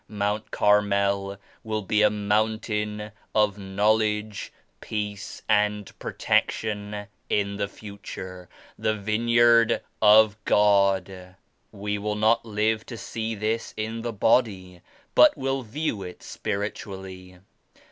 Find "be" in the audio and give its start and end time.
1.83-2.01